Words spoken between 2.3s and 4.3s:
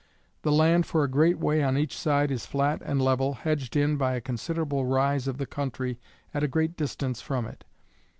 is flat and level, hedged in by a